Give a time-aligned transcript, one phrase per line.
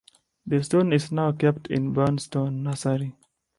[0.47, 3.15] The stone is now kept in Boundstone Nursery.